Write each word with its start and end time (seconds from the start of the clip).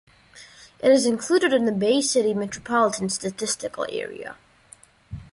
It 0.79 0.91
is 0.91 1.05
included 1.05 1.53
in 1.53 1.65
the 1.65 1.71
Bay 1.71 2.01
City 2.01 2.33
Metropolitan 2.33 3.07
Statistical 3.09 3.85
Area. 3.87 4.35